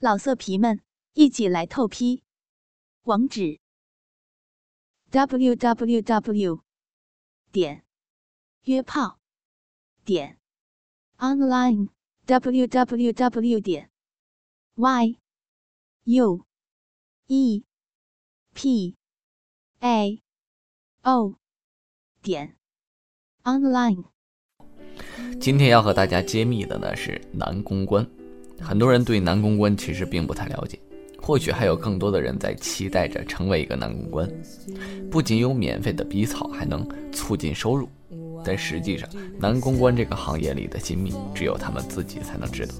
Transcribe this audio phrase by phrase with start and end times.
[0.00, 0.80] 老色皮们，
[1.14, 2.22] 一起来透批！
[3.02, 3.58] 网址
[5.10, 6.62] ：w w w
[7.50, 7.84] 点
[8.62, 9.18] 约炮
[10.04, 10.38] 点
[11.16, 11.88] online
[12.26, 13.90] w w w 点
[14.76, 15.18] y
[16.04, 16.46] u
[17.26, 17.64] e
[18.54, 18.96] p
[19.80, 20.22] a
[21.02, 21.34] o
[22.22, 22.56] 点
[23.42, 24.04] online。
[25.40, 28.17] 今天要和大家揭秘的呢是男公关。
[28.60, 30.78] 很多人对男公关其实并不太了解，
[31.20, 34.28] 或许还有更多的人在期待着成为一个男公关，
[35.10, 37.88] 不仅有免费的逼草，还能促进收入。
[38.44, 42.74] 但实际上，男公关这个行业里的机密，只有他们自己才能知道。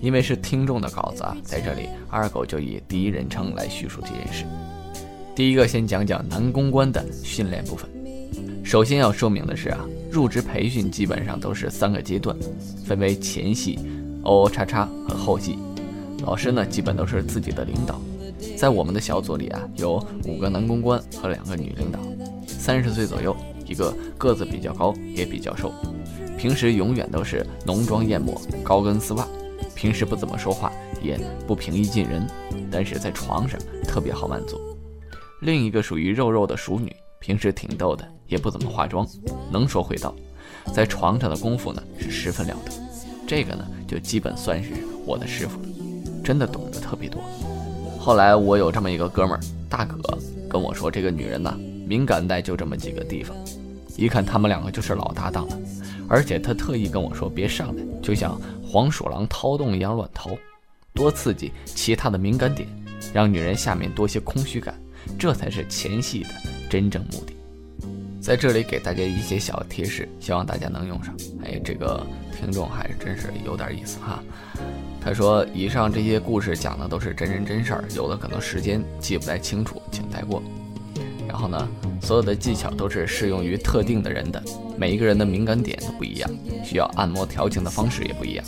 [0.00, 4.44] 因为是听众的稿子啊，在这里二狗就以第一人称来叙述这件事。
[5.34, 7.88] 第一个，先讲讲男公关的训练部分。
[8.62, 12.36] 首先要说明的是啊，入职培训基本上都是三个阶段，
[12.84, 13.78] 分为前戏。
[14.26, 15.56] O O 叉叉和后戏，
[16.24, 18.00] 老师呢基本都是自己的领导。
[18.56, 22.00] 在我们的小组里啊，有五个男公关和两个女领导，
[22.46, 25.72] 三十岁左右，一个个子比较高也比较瘦，
[26.36, 29.26] 平时永远都是浓妆艳抹、高跟丝袜，
[29.74, 32.26] 平时不怎么说话，也不平易近人，
[32.70, 34.60] 但是在床上特别好满足。
[35.42, 39.06] 另一个属于肉肉的熟女，平时挺逗的，也不怎么化妆，
[39.52, 40.12] 能说会道，
[40.74, 42.85] 在床上的功夫呢是十分了得。
[43.26, 44.70] 这个呢，就基本算是
[45.04, 45.68] 我的师傅了，
[46.22, 47.20] 真的懂得特别多。
[47.98, 49.96] 后来我有这么一个哥们儿，大葛
[50.48, 53.36] 跟我说，这个女人呢，敏感带就这么几个地方，
[53.96, 55.58] 一看他们两个就是老搭档了。
[56.08, 60.30] 而且他特意跟我说，别上来，就像黄鼠狼掏洞一样乱掏，
[60.94, 62.68] 多刺激其他的敏感点，
[63.12, 64.80] 让女人下面多些空虚感，
[65.18, 66.28] 这才是前戏的
[66.70, 67.35] 真正目的。
[68.26, 71.14] 在这里给大家一些小提示，希望大家能用上。
[71.44, 72.04] 哎，这个
[72.36, 74.20] 听众还真是有点意思哈。
[75.00, 80.42] 他说，以上这些故事讲的都是真人真事儿，有的可能时间记不太清楚，请带过。
[81.28, 81.68] 然后呢，
[82.02, 84.42] 所有的技巧都是适用于特定的人的，
[84.76, 86.28] 每一个人的敏感点都不一样，
[86.64, 88.44] 需要按摩调情的方式也不一样。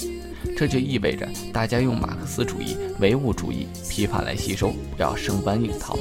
[0.59, 5.97] 这就意味着大家用马克思主义、唯物主义批判来吸收，不要生搬硬套。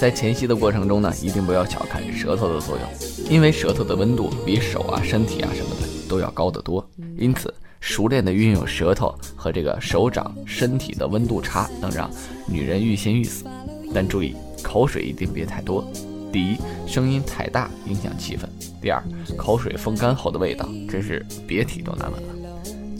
[0.00, 2.88] 在前戏的过程中呢，一定不要小看舌头的作用，
[3.30, 6.82] 因为舌头的温度比手啊、身体啊什么的都要高得多。
[7.18, 12.10] 因此，熟练的运用舌头和这个手掌、身体的温度差，能让
[12.46, 13.44] 女人欲仙欲死。
[13.92, 15.84] 但注意，口水一定别太多。
[16.32, 18.46] 第一，声音太大影响气氛；
[18.80, 19.04] 第二，
[19.36, 22.28] 口水风干后的味道真是别提多难闻了。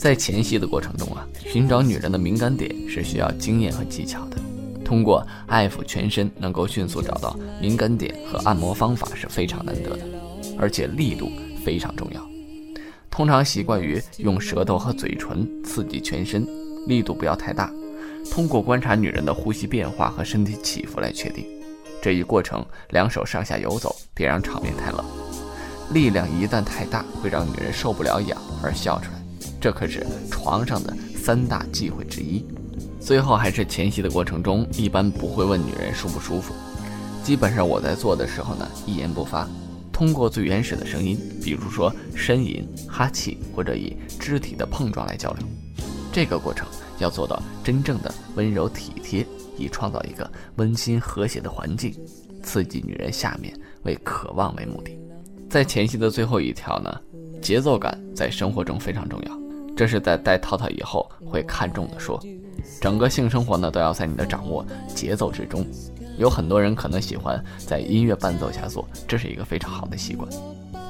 [0.03, 4.37] 在前戏的过程中啊，寻找女人的敏感点是需要经验和技巧的。
[4.85, 10.01] 通过爱抚全身，能够迅速找到敏感点和按摩方法是非常难得的，
[10.59, 11.31] 而且力度
[11.65, 12.21] 非常重要。
[13.13, 16.45] 通常习惯于用舌头和嘴唇刺激全身，
[16.89, 17.73] 力度不要太大。
[18.29, 21.47] 通过观察女人的呼吸变化和身体起伏来确定。
[22.03, 25.05] 这一过程，两手上下游走，别让场面太冷。
[25.93, 29.22] 力量一旦太大，会让女人受不了痒而笑出来，
[29.61, 32.45] 这可是床上的三大忌讳之一。
[33.01, 36.55] 最后还是前戏的过程中，一般不会问女人舒不舒服。
[37.25, 39.49] 基本上我在做的时候呢，一言不发，
[39.93, 45.47] 通过最原始的声音，比如说呻吟、哈气，或者以肢体的碰撞来交流。
[46.13, 46.67] 这个过程
[46.99, 49.27] 要做到真正的温柔体贴，
[49.57, 51.95] 以创造一个温馨和谐的环境，
[52.43, 53.53] 刺激女人下面
[53.85, 54.99] 为渴望为目的。
[55.49, 57.01] 在前戏的最后一条呢，
[57.43, 59.39] 节奏感在生活中非常重要，
[59.77, 62.19] 这是在戴套套以后会看重的说。
[62.81, 64.65] 整个性生活呢，都要在你的掌握
[64.95, 65.67] 节奏之中。
[66.19, 70.31] 有很多人可能喜欢在音乐伴奏下做，这是一个非常好的习惯。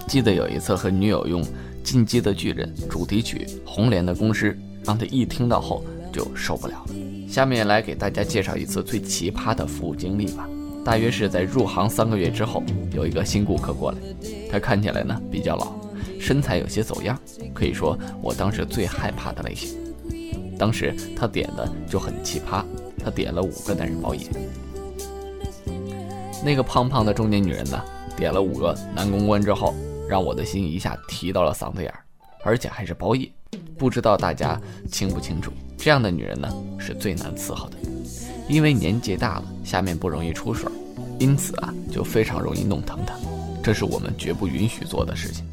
[0.07, 1.43] 记得有一次和女友用
[1.83, 4.53] 《进击的巨人》主题曲《红莲的公诗》，
[4.87, 5.83] 让她一听到后
[6.13, 6.95] 就受不了了。
[7.29, 10.47] 下面来给大家介绍一次最奇葩的服务经历吧。
[10.84, 13.99] 大约是在入行三个月之后，有一个新顾客过来，
[14.51, 15.73] 他看起来呢比较老，
[16.22, 17.19] 身材有些走样，
[17.53, 19.77] 可以说我当时最害怕的类型。
[20.56, 22.65] 当时他点的就很奇葩，
[23.03, 24.24] 他点了五个男人包夜。
[26.45, 27.83] 那个胖胖的中年女人呢，
[28.16, 29.74] 点了五个男公关之后，
[30.09, 32.04] 让我的心一下提到了嗓子眼儿，
[32.45, 33.28] 而且还是包夜。
[33.77, 36.48] 不知道大家清不清楚，这样的女人呢
[36.78, 37.77] 是最难伺候的，
[38.48, 40.71] 因为年纪大了，下面不容易出水，
[41.19, 43.16] 因此啊就非常容易弄疼她。
[43.60, 45.45] 这是我们绝不允许做的事情，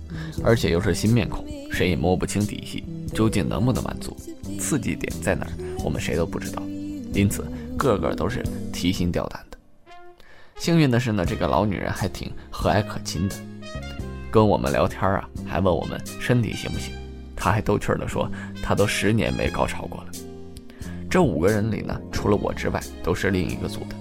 [0.44, 2.84] 而且又是新面孔，谁也摸不清底细，
[3.14, 4.16] 究竟能不能满足。
[4.60, 5.52] 刺激点在哪儿？
[5.84, 6.62] 我们谁都不知道，
[7.14, 7.46] 因此
[7.78, 8.44] 个个都是
[8.74, 9.58] 提心吊胆的。
[10.58, 13.36] 幸运的是呢，这个老女人还挺和蔼可亲的，
[14.30, 16.94] 跟我们聊天啊，还问我们身体行不行。
[17.36, 18.30] 她还逗趣的说，
[18.62, 20.08] 她都十年没高潮过了。
[21.10, 23.96] 这五个人里呢，除了我之外，都是另一个组的。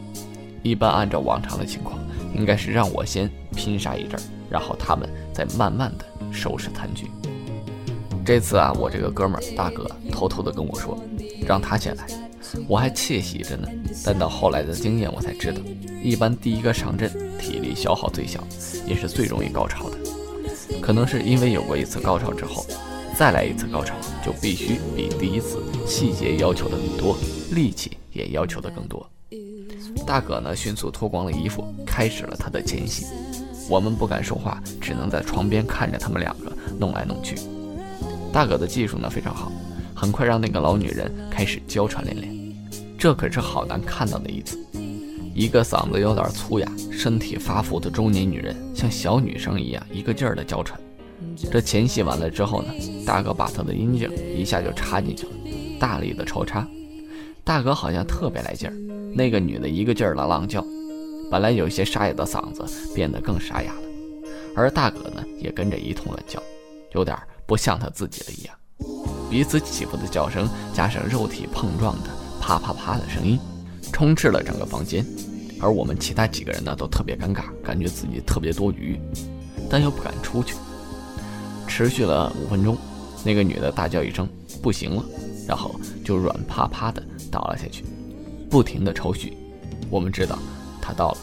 [0.63, 1.99] 一般按照往常的情况，
[2.35, 4.21] 应该是让我先拼杀一阵，
[4.51, 5.09] 然后他们
[5.39, 7.09] 在慢慢的收拾残局。
[8.27, 11.01] 这次啊，我这个哥们儿大哥偷偷的跟我说，
[11.47, 12.05] 让他先来，
[12.67, 13.69] 我还窃喜着呢。
[14.05, 15.61] 但到后来的经验，我才知道，
[16.03, 17.09] 一般第一个上阵，
[17.39, 18.45] 体力消耗最小，
[18.85, 19.97] 也是最容易高潮的。
[20.81, 22.67] 可能是因为有过一次高潮之后，
[23.17, 23.95] 再来一次高潮
[24.27, 27.17] 就必须比第一次细节要求的更多，
[27.53, 29.09] 力气也要求的更多。
[30.05, 33.07] 大哥呢，迅速脱光了衣服，开始了他的前戏。
[33.69, 37.37] 我们不敢说话，只能在床边看着他们两个弄来弄去。
[38.33, 39.53] 大哥的技术呢非常好，
[39.95, 42.37] 很快让那个老女人开始娇喘连连。
[42.99, 44.59] 这可是好难看到的一次。
[45.35, 50.81] 一个嗓子有点粗哑、身体发福的中年女人，像小女生一样一个劲儿的娇喘。
[51.51, 52.73] 这前戏完了之后呢，
[53.07, 55.33] 大哥把她的阴茎一下就插进去了，
[55.79, 56.67] 大力的抽插。
[57.45, 58.75] 大哥好像特别来劲儿，
[59.15, 60.65] 那个女的一个劲儿的浪叫，
[61.31, 62.65] 本来有些沙哑的嗓子
[62.95, 63.83] 变得更沙哑了，
[64.57, 66.43] 而大哥呢也跟着一通乱叫，
[66.93, 67.17] 有点
[67.47, 68.55] 不像他自己了一样。
[69.31, 72.09] 彼此起伏的叫声加上肉体碰撞的
[72.41, 73.39] 啪啪啪的声音，
[73.93, 75.05] 充斥了整个房间。
[75.61, 78.99] 而我们其他几个人呢，都特别尴尬，感觉自己特别多余，
[79.69, 80.55] 但又不敢出去。
[81.67, 82.77] 持续了五分钟，
[83.23, 84.27] 那个女的大叫一声
[84.63, 85.05] “不行了”，
[85.47, 87.85] 然后就软趴趴的倒了下去，
[88.49, 89.33] 不停的抽搐。
[89.91, 90.39] 我们知道
[90.89, 91.19] 他到了。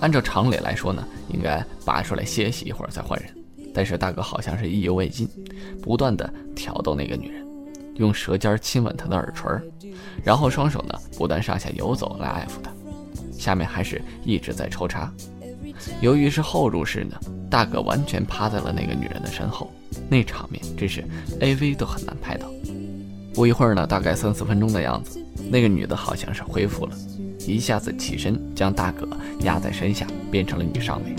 [0.00, 3.28] 按照常理来说呢，应该拔出来歇息一会儿再换人，
[3.74, 5.28] 但是大哥好像是意犹未尽，
[5.82, 7.46] 不断的挑逗那个女人，
[7.96, 9.50] 用舌尖亲吻她的耳垂，
[10.24, 12.70] 然后双手呢不断上下游走来爱抚她。
[13.36, 15.12] 下面还是一直在抽插，
[16.00, 17.18] 由于是后入式呢，
[17.50, 19.70] 大哥完全趴在了那个女人的身后，
[20.08, 21.04] 那场面真是
[21.40, 22.48] A V 都很难拍到。
[23.34, 26.96] 不一会儿呢，大概三四分钟的样子，那个女的好像是恢复了，
[27.48, 29.08] 一下子起身将大葛
[29.40, 31.16] 压在身下，变成了女上位。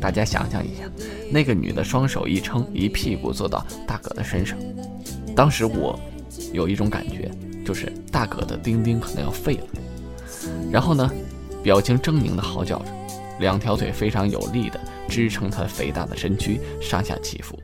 [0.00, 0.84] 大家想象一下，
[1.30, 4.58] 那个女的双手一撑，一屁股坐到大葛的身上。
[5.34, 5.98] 当时我
[6.52, 7.30] 有一种感觉，
[7.64, 9.66] 就是大葛的丁丁可能要废了。
[10.70, 11.10] 然后呢？
[11.62, 12.84] 表情狰狞的嚎叫着，
[13.40, 14.78] 两条腿非常有力的
[15.08, 17.58] 支撑他肥大的身躯上下起伏。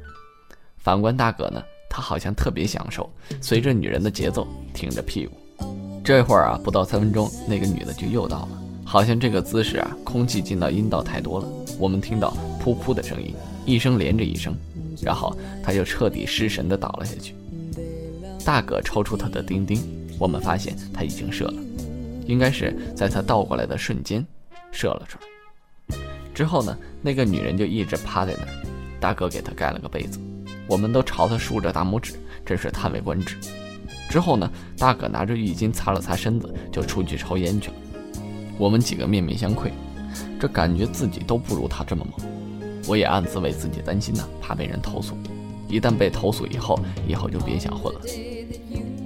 [0.79, 5.37] 反观大葛呢，他好像特别享受随着女人的节奏挺着屁股。
[6.11, 8.49] 这会儿啊，不到三分钟，那个女的就又到了，
[8.85, 11.49] 好像这个姿势啊，空气进到阴道太多了。
[11.79, 13.33] 我们听到噗噗的声音，
[13.65, 14.53] 一声连着一声，
[15.01, 17.37] 然后她就彻底失神的倒了下去。
[18.45, 19.81] 大哥抽出他的丁丁，
[20.19, 21.55] 我们发现他已经射了。
[22.27, 24.27] 应该是在他倒过来的瞬间，
[24.73, 25.97] 射了出来。
[26.35, 28.49] 之后呢，那个女人就一直趴在那儿。
[28.99, 30.19] 大哥给她盖了个被子，
[30.67, 32.15] 我们都朝他竖着大拇指，
[32.45, 33.37] 真是叹为观止。
[34.11, 37.75] 之后呢，大哥拿着浴巾擦了擦身子，就出去抽烟去了。
[38.59, 39.71] 我们几个面面相觑，
[40.41, 42.29] 这感觉自己都不如他这么猛。
[42.89, 45.17] 我也暗自为自己担心呢，怕被人投诉。
[45.69, 46.77] 一旦被投诉以后，
[47.07, 48.01] 以后就别想混了。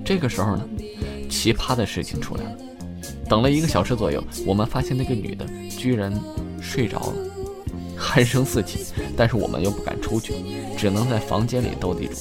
[0.03, 0.67] 这个时候呢，
[1.29, 2.57] 奇葩的事情出来了。
[3.29, 6.11] 等了一个小时左右，我们发现那个女的居然
[6.63, 7.15] 睡着了，
[7.99, 8.87] 鼾声四起。
[9.15, 10.33] 但是我们又不敢出去，
[10.79, 12.15] 只能在房间里斗地主。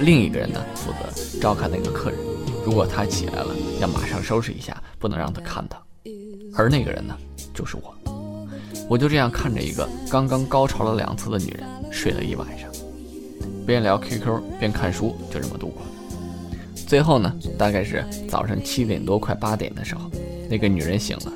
[0.00, 2.18] 另一个人呢，负责照看那个客人，
[2.64, 5.82] 如果他起来了，要马上收拾一下，不能让他看到。
[6.54, 7.16] 而那个人呢，
[7.52, 7.94] 就是我。
[8.88, 12.70] 我就这样看着一个刚刚高潮了两次的女人睡了一晚上，
[13.66, 15.82] 边聊 QQ 边看书，就这么度过。
[16.86, 20.10] 最后呢，大概是早上七点多快八点的时候。
[20.48, 21.32] 那个女人醒了，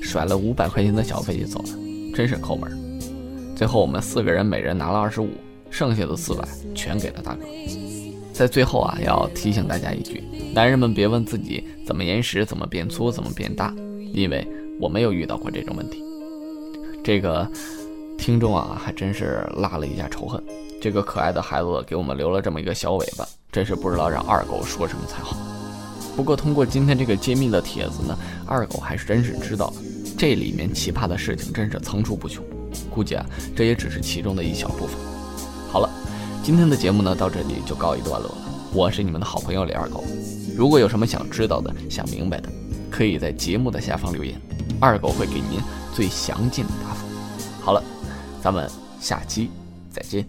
[0.00, 1.70] 甩了五百块钱的小费就走了，
[2.14, 2.70] 真是抠门。
[3.56, 5.30] 最后我们四个人每人拿了二十五，
[5.70, 7.44] 剩下的四百全给了大哥。
[8.32, 10.22] 在最后啊，要提醒大家一句：
[10.54, 13.74] 男人们别问自己怎么延时、怎么变粗、怎么变大，
[14.12, 14.46] 因为
[14.80, 16.02] 我没有遇到过这种问题。
[17.04, 17.46] 这个
[18.16, 20.42] 听众啊，还真是拉了一下仇恨。
[20.80, 25.36] 这个可爱的孩子给我们留了这么一个小尾巴，真是不知道让二狗说什么才好。
[26.16, 29.72] 不过，通过今天这个揭秘的帖子呢，二狗还是真是知道，
[30.18, 32.44] 这里面奇葩的事情真是层出不穷。
[32.90, 33.24] 估计啊，
[33.54, 34.96] 这也只是其中的一小部分。
[35.70, 35.88] 好了，
[36.42, 38.38] 今天的节目呢，到这里就告一段落了。
[38.74, 40.02] 我是你们的好朋友李二狗，
[40.56, 42.48] 如果有什么想知道的、想明白的，
[42.90, 44.40] 可以在节目的下方留言，
[44.80, 45.60] 二狗会给您
[45.94, 47.06] 最详尽的答复。
[47.60, 47.80] 好了，
[48.42, 48.68] 咱们
[49.00, 49.50] 下期
[49.88, 50.26] 再见。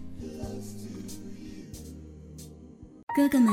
[3.16, 3.52] 哥哥们。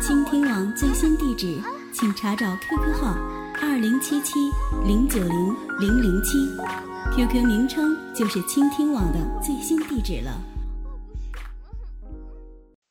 [0.00, 1.60] 倾听网最新地址，
[1.94, 3.14] 请查找 QQ 号
[3.60, 4.50] 二零七七
[4.84, 6.38] 零九零零零七
[7.14, 10.51] ，QQ 名称就是倾听网的最新地址了。